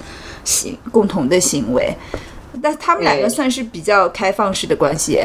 [0.44, 1.94] 行共同的行为。
[2.62, 5.20] 但他们两个嗯算是比较开放式的关系。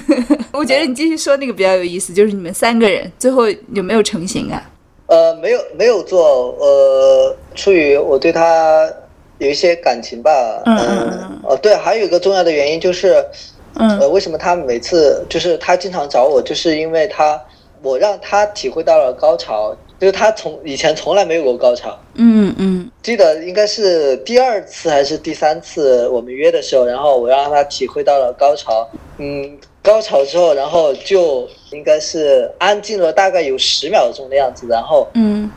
[0.52, 4.60] 我觉得你继续说那个比较有意思，就是你们三个人最后有没有成型啊？
[5.06, 8.88] 呃，没有没有做，呃，出于我对他
[9.38, 10.30] 有一些感情吧。
[10.64, 13.24] 嗯嗯嗯哦，对，还有一个重要的原因就是，
[13.74, 17.40] 嗯呃，为什么他每次就是他经常找我，就是因为他
[17.82, 21.96] 我让他体会到了高潮，就是他从以前从来没有过高潮。
[22.14, 28.88] 嗯嗯记得应该是第二次还是第三次我们约的时候，然后我让他体会到了高潮。
[29.18, 35.50] 嗯，高潮之后，然后就应该是安静了大概有十秒钟的样子，然后嗯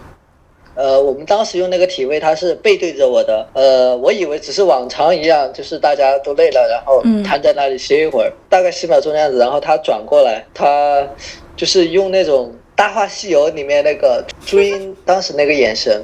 [0.75, 3.47] 呃，我们当时用那个体位，他是背对着我的。
[3.53, 9.37] 呃，我以为只是往常一样，就是大家都累了，然后嗯瘫在那里歇一会儿，大概十秒钟的样子。
[9.37, 11.07] 然后他转过来，他
[11.55, 16.03] 就是用那种《大话西游》里面那个朱茵当时那个眼神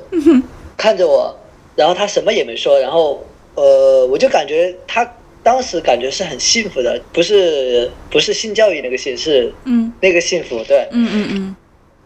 [0.78, 1.36] 看着我，
[1.76, 10.88] 然后他什么也没说，然后呃，我就感觉他当时感觉是很幸福的，不是不是性教育那个幸，是嗯那个幸福，对。
[10.92, 11.56] 嗯嗯嗯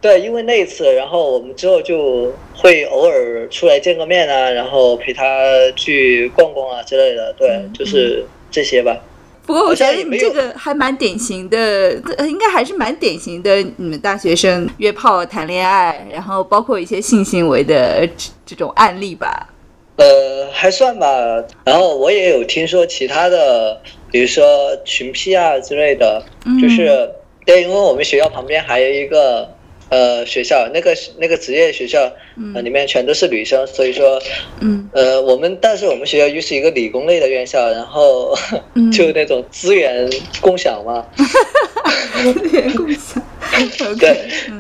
[0.01, 5.26] 对，因为那一次，然后我们之后就会偶尔出来见个面啊，然后陪他
[5.78, 7.34] 去逛逛啊之类的。
[7.38, 8.97] 对，嗯就是这些吧。
[9.46, 13.56] 不过我觉得你这个还蛮典型的，这应该还是蛮典型的。
[13.78, 19.50] 你们大学生约炮、谈恋爱，然后包括一些性行为的这这种案例吧。
[19.98, 21.08] 呃，还算吧。
[21.66, 23.80] 然后我也有听说其他的，
[24.10, 24.46] 比如说
[24.86, 27.12] 群批啊之类的，嗯就是
[27.46, 29.48] 对，因为我们学校旁边还有一个
[29.94, 32.12] 呃学校，那个那个职业学校，
[32.56, 34.20] 呃，里面全都是女生，所以说
[34.60, 38.36] 嗯呃，我们但是我们学校又是一个理工类的院校，然后
[38.74, 40.10] 嗯 就那种资源
[40.41, 41.06] 共享嘛。
[42.76, 43.24] 共享。
[44.00, 44.18] 对，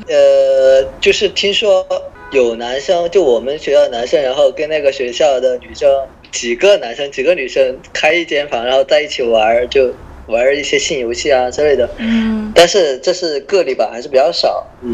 [0.07, 1.83] 呃，就是听说
[2.31, 5.89] 有男生，就我们学校的男生，然后跟那个学校的女生，
[6.31, 9.91] 几个男生几个女生开一间房，然后在一起玩，就
[10.27, 11.89] 玩一些性游戏啊之类的。
[11.97, 14.65] 嗯但是这是个例吧，还是比较少。
[14.81, 14.93] 嗯，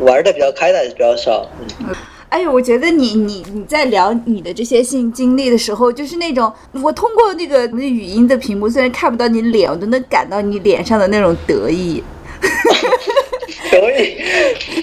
[0.00, 0.06] 嗯。
[0.06, 1.48] 玩的比较开的还是比较少。
[1.80, 1.86] 嗯，
[2.28, 12.02] 哎呦，我觉得你你你在聊你的这些性经历的时候，就是那种我通过那个语音的屏幕，虽然看不到你脸，我都能感到你脸上的那种得意，
[13.72, 14.22] 得意，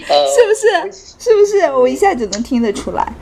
[0.10, 0.92] 呃， 是不是？
[1.18, 1.72] 是不是？
[1.72, 3.14] 我一下就能听得出来。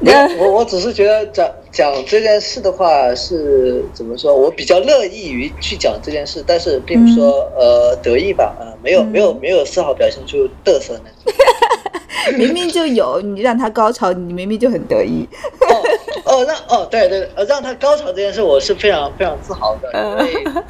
[0.00, 4.34] 没有我我只是觉得讲讲这件事的话是怎么说？
[4.34, 11.38] 我比较乐意于去讲这件事，但是并不是说、呃得意吧，呃，没有、没有没有丝毫表现出嘚瑟那种。
[12.38, 15.26] 明明就有，你让他高潮，你明明就很得意。
[15.60, 15.82] 哦
[16.24, 19.90] 哦，让哦对对，呃让他高潮这件事，我是非常非常自豪的，
[20.26, 20.62] 因为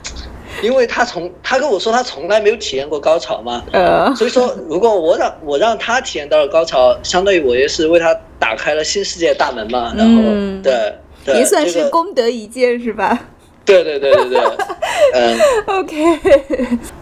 [0.63, 10.95] 因为他从他跟我说他从来没有体验过高潮嘛，呃，所以说如果我让我让他体验到了高潮，相当于我也是为他打开了新世界的大门嘛，然后、嗯对
[11.25, 13.19] 对，也算是功德一件是吧
[13.65, 14.41] 对对对对对，
[15.13, 15.39] 嗯。
[15.67, 16.19] ？OK，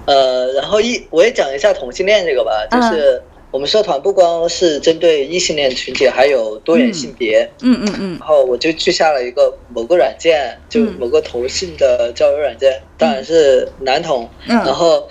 [0.07, 3.23] 呃，然后一我也讲一下同性恋这个吧，就是
[3.57, 7.51] 我们社团不光是针对异性恋群体，还有多元性别。
[7.63, 14.29] 嗯嗯嗯然后我就去下了一个某个软件，就嗯某个同性的交友软件，当然是男同。
[14.47, 15.09] 嗯然后，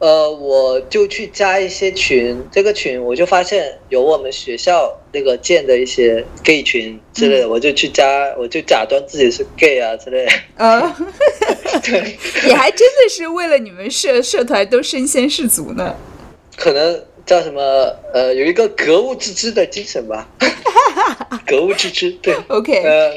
[0.00, 10.32] 呃，我就去加一些群，这个群我就发现有我们学校那个建的一些 gay 群之类的，我就去加，我就假装自己是 gay 啊之类的。
[10.56, 10.92] 呃，
[11.84, 15.94] 对，你还真的是为了你们社社团都身先士卒呢。
[16.56, 17.60] 可能叫什么
[18.12, 20.28] 呃，有一个格物致知的精神吧。
[21.46, 23.12] 格物致知，对，OK，呃，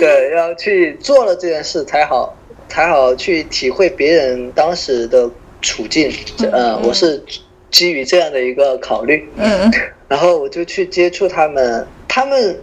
[0.00, 2.34] 对，要去做了这件事才好，
[2.68, 5.30] 才好去体会别人当时的
[5.62, 6.10] 处境。
[6.36, 7.22] 这呃，我是
[7.70, 9.70] 基于这样的一个考虑，嗯
[10.08, 12.58] 然后我就去接触他们，他们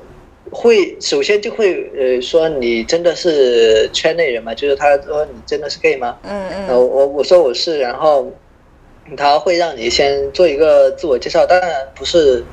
[0.50, 4.54] 会首先就会呃说你真的是圈内人吗？
[4.54, 6.18] 就是他说你真的是 gay 吗？
[6.24, 8.30] 嗯呃，我我说我是，然后
[9.16, 12.43] 他会让你先做一个自我介绍，当然不是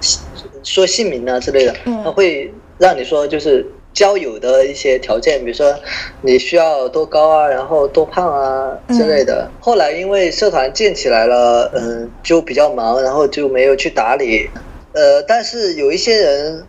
[0.62, 5.74] 说姓名啊之类的，嗯他会让你说就是交友的一些条件，比如说
[6.20, 9.50] 你需要多高啊，然后多胖啊之类的。
[9.60, 14.50] 后来因为社团建起来了，嗯，就比较忙，然后就没有去打理。
[14.92, 16.66] 呃，但是有一些人，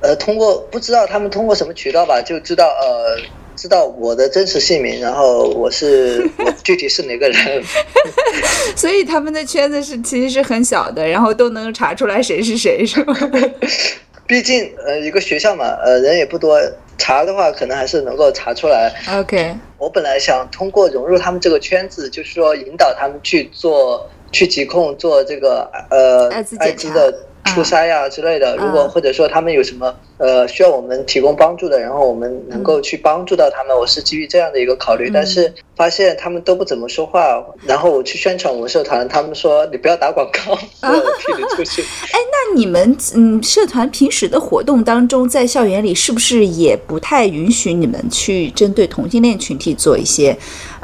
[0.00, 3.16] 呃，通过不知道他们通过什么渠道吧，就知道呃。
[3.64, 7.64] 知道我的真实姓名，然后我是 我具体是哪个人，
[8.76, 13.16] 所以他们的圈子是其实是很小的，然后都能查出来谁是谁，是吗？
[14.28, 16.60] 毕竟呃一个学校嘛，呃人也不多，
[16.98, 18.92] 查的话可能还是能够查出来。
[19.18, 28.56] OK，我本来想通过融入他们这个圈子，就是说引导他们去做去疾控做这个呃艾滋的初筛呀、之类的。
[28.56, 35.10] 如果嗯或者说他们有什么呃需要我们提供帮助的，然后我们能够去帮助到他们，我是基于这样的一个考虑。
[35.12, 41.84] 但是发现他们都不怎么说话，然后我去宣传我们社团，他们说你不要打广告，我踢你出去。
[42.34, 50.36] 那你们嗯，社团平时的活动当中，在校园里是不是也不太允许你们去针对同性恋群体做一些，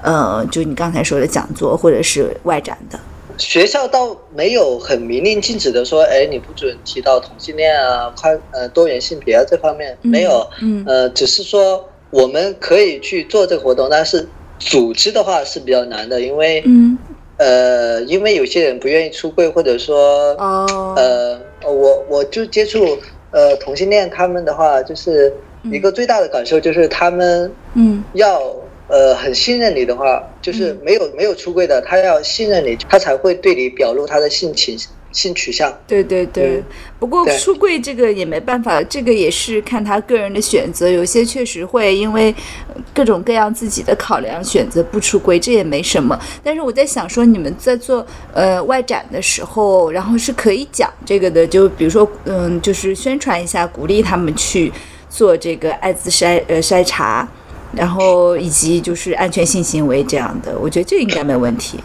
[0.02, 2.98] 呃，就你刚才说的讲座或者是外展的？
[3.41, 10.84] 学校倒没有很明令禁止的说，哎，你不准提到同性恋啊、跨呃多元性别啊这方面没有，嗯。
[10.86, 14.28] 呃，只是说我们可以去做这个活动，但是
[14.59, 16.99] 组织的话是比较难的，因为、嗯，
[17.38, 22.99] 呃，因为有些人不愿意出柜，或者说哦，呃，我我就接触
[23.30, 25.32] 呃同性恋，他们的话就是
[25.72, 28.05] 一个最大的感受就是他们嗯。
[28.12, 28.55] 要
[28.91, 34.76] 呃很信任你的话，就是没有没有出柜的，他要信任你，他才会对你表露他的性情
[35.12, 35.72] 性取向。
[35.86, 36.64] 对对对嗯，
[36.99, 40.88] 不过出柜这个也没办法，这个也是看他个人的选择。
[40.88, 42.34] 有些确实会因为
[42.68, 46.18] 呃各种各样自己的考量选择不出柜，这也没什么。
[46.43, 54.72] 但是我在想说，你们在做呃外展的时候，然后是可以讲这个的，就比如说嗯，就是宣传一下，鼓励他们去
[55.09, 57.28] 做这个艾滋筛呃筛查。
[57.74, 61.78] 然后以及就是安全性行为这样的，我觉得这应该没问题。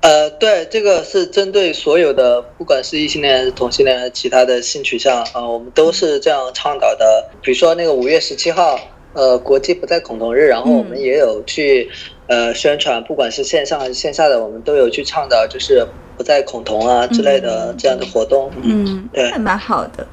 [0.00, 7.28] 呃，对，这个是针对所有的，不管是异性恋还是同性恋，还是其他的性取向啊、我们都是这样倡导的。
[7.42, 8.78] 比如说那个五月十七号，
[9.12, 11.90] 呃，国际不再恐同日，然后我们嗯也有去
[12.28, 15.84] 呃宣传，不管是线上还是线下的，我们都有去倡导，就是
[16.16, 18.52] 不再恐同啊之类的这样的活动。
[18.62, 20.06] 嗯，对还蛮好的，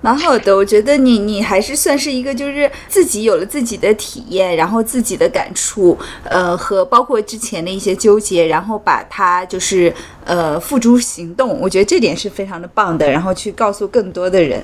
[0.00, 0.56] 蛮好的。
[0.56, 9.92] 我觉得你你还是算是一个，就是自己有了自己的体验，然后自己的感触，呃，和包括之前的一些纠结，然后把它就是
[10.24, 11.60] 呃付诸行动。
[11.60, 14.62] 我觉得这点是非常的棒的，然后去告诉更多的人。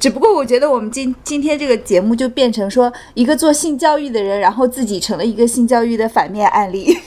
[0.00, 6.96] 只不过我觉得我们今今天这个节目就变成说，一个做性教育的人，然后自己成了一个性教育的反面案例。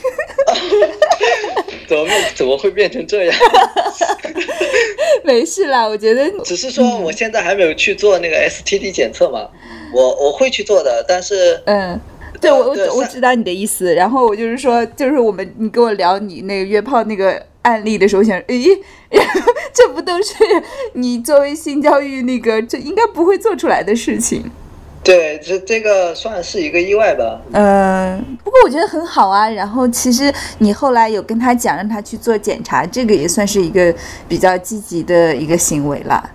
[1.88, 3.36] 怎么变怎么会变成这样？
[5.24, 9.48] 没事啦，我觉得只是说我现在还没有去做那个 STD 检测嘛，
[9.92, 11.98] 我我会去做的，但是嗯，
[12.40, 13.94] 对我我我知道你的意思。
[13.94, 18.66] 然后我就是说，就是我们你跟我聊你那个约炮那个案例的时候，我想，咦，
[19.72, 20.34] 这不都是
[20.94, 24.50] 你作为性教育那个，这应该不会做出来的事情。
[25.04, 27.40] 对这这个算是一个意外吧。
[27.52, 29.48] 嗯，不过我觉得很好啊。
[29.50, 33.92] 然后其实你后来有跟他讲，让他去做检查，这个也算是一个
[34.28, 36.30] 比较积极的一个行为啦。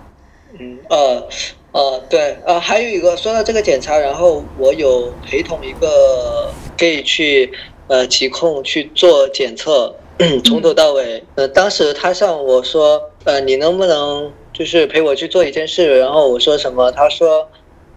[0.58, 1.26] 嗯，呃，
[1.72, 7.50] 呃，对，呃，还有一个说到这个检查，然后我有陪同一个 gay 去
[7.86, 9.94] 呃疾控去做检测，
[10.44, 11.24] 从头到尾。
[11.36, 15.98] 呃，当时他向我说，呃，你能不能就是陪我去做一件事？
[15.98, 16.90] 然后我说什么？
[16.92, 17.48] 他说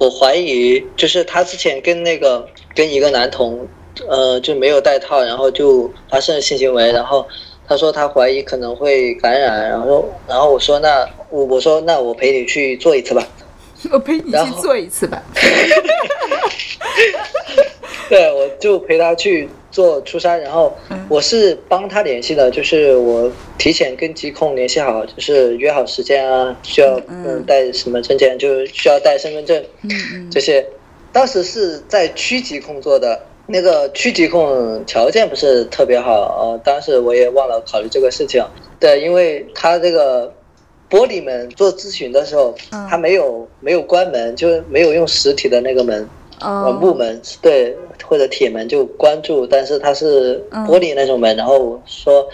[0.02, 2.43] 我怀疑，就是他之前跟那个
[2.74, 3.68] 跟一个男童，
[4.10, 7.24] 呃，就没有戴套，然后就发生了性行为，然后。
[7.68, 13.26] 他说他怀疑可能会感染，然后然后我说那我我说那我陪你去做一次吧。
[13.92, 15.22] 我陪你去做一次吧。
[18.10, 20.76] 对，我就陪他去做出差，然后
[21.08, 29.64] 我是帮他联系的，就是我提前跟疾控联系好，就是约好时间啊，需要嗯带什么证件，就是需要带身份证
[30.30, 30.66] 这些。
[31.14, 38.42] 当时是在区疾控做的，那个区疾控条件不是特别好，呃，当时我也忘了考虑这个事情。
[38.80, 40.34] 对，因为他这个
[40.92, 46.08] 玻璃门做咨询的时候，嗯他没有没有关门，就没有用实体的那个门。
[46.82, 51.38] 木门对，或者铁门就关住，但是它是玻璃那种门。
[51.38, 52.28] 然后我说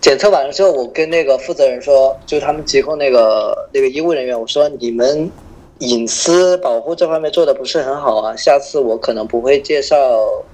[0.00, 5.28] 检测完了之后，我跟那个负责人说，就他们疾控那个那个医务人员，我说你们
[5.80, 9.96] 隐私保护这方面做的不是很好啊，下次我可能不会介绍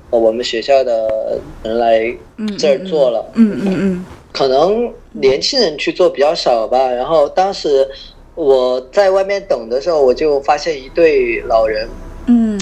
[0.09, 3.22] 我们学校的人来嗯这儿做了。
[3.34, 6.91] 嗯嗯嗯可能年轻人去做比较少吧。
[6.91, 7.89] 然后当时
[8.35, 11.89] 我在外面等的时候，我就发现一对老人。
[12.26, 12.59] 嗯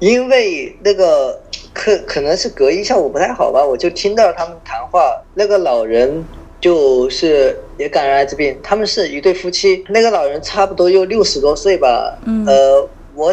[0.00, 1.38] 因为那个
[1.74, 6.24] 可可能是隔音效果不太好吧，我就听到他们谈话，那个老人
[6.58, 13.30] 就是也感染艾滋病，他们是一对夫妻，那个老人差不多有六十多岁吧，嗯呃，我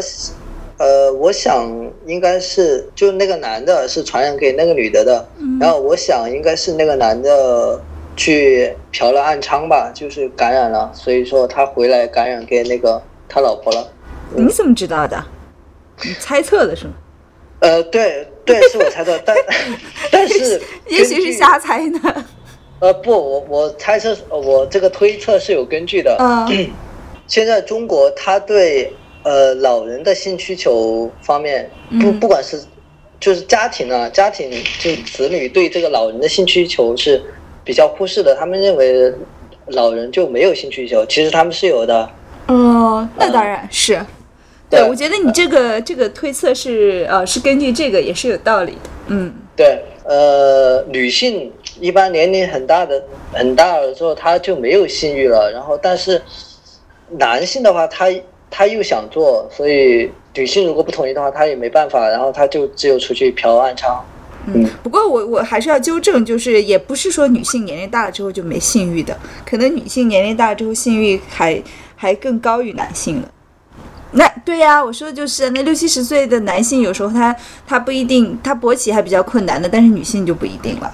[0.77, 1.67] 呃我想
[2.05, 7.81] 应该是就那个男的是传染给那个女的的，嗯然后我想应该是那个男的
[8.15, 13.87] 去嫖了暗娼吧，就是感染了，所以说他回来感染给那个他老婆了。
[14.35, 15.23] 你怎么知道的？
[16.03, 16.93] 你猜测的是吗？
[17.59, 19.35] 呃，对对，是我猜测，但
[20.11, 21.99] 但是也许是瞎猜呢。
[22.79, 26.15] 呃不，我我猜测，呃我这个推测是有根据的。
[26.19, 26.69] 嗯
[27.25, 28.93] 现在中国他对
[29.27, 32.57] 呃老人的性需求方面，不嗯不管是
[33.19, 34.49] 就是家庭啊，家庭
[34.79, 37.21] 就子女对这个老人的性需求是
[37.65, 39.13] 比较忽视的，他们认为
[39.67, 42.09] 老人就没有性需求，其实他们是有的。
[42.47, 43.99] 哦，那当然是。
[44.69, 48.89] 对，对我觉得你这个这个推测是呃是根据这个也是有道理的。
[49.07, 51.51] 嗯对，呃，女性
[51.81, 53.03] 一般年龄很大的
[53.33, 55.51] 很大了之后，她就没有性欲了。
[55.51, 56.21] 然后，但是
[57.09, 58.07] 男性的话，他
[58.49, 63.99] 他又想做，所以女性如果不同意的话，他也没办法，然后他就只有出去嫖暗娼。
[64.45, 64.67] 嗯。
[64.81, 71.61] 不过我我还是要纠正，就是也不是说女性年龄大了之后就没性欲的，可能女性年龄大了之后性欲还
[71.95, 73.29] 还更高于男性了。
[74.11, 77.35] 那对呀、我说的就是那六七十岁的男性，有时候他
[77.67, 80.89] 他不一定，他勃起还比较困难的，但是女性就不一定了。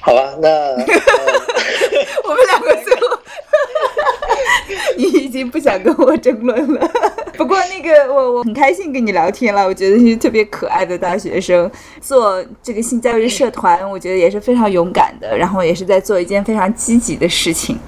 [0.00, 0.76] 好吧，那、呃、
[2.24, 3.19] 我们两个最后，
[4.96, 6.90] 你已经不想跟我争论了。
[7.36, 11.70] 不过那个我我很开心跟你聊天了，我觉得是特别可爱的大学生，
[12.00, 17.78] 做这个性教育社团，我觉得也是非常勇敢的，然后也是在做一件非常积极的事情。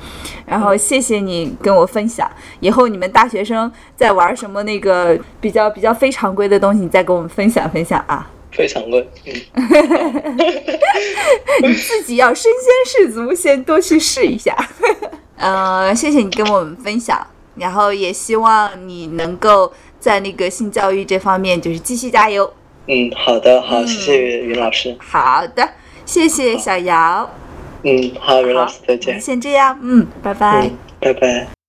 [0.47, 8.29] 然后谢谢你跟我分享，以后你们大学生在玩什么那个比较比较非常规的东西，你再跟我们分享分享啊。
[8.51, 9.33] 非常规，嗯，
[11.63, 14.55] 你自己要身先士卒，先多去试一下。
[15.43, 17.27] 呃，谢谢你跟我们分享，
[17.57, 22.49] 然后也希望你能够在那个性教育这方面就是继续加油。
[22.87, 25.69] 嗯，好的，好，谢谢云老师，好的，
[26.07, 27.29] 谢谢小姚。
[27.83, 30.63] 嗯，好，云老师，再见，先这样，嗯，拜拜。
[30.69, 30.71] 嗯，
[31.01, 31.62] 拜拜。